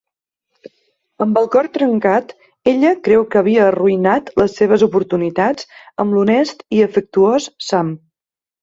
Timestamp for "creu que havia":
3.09-3.67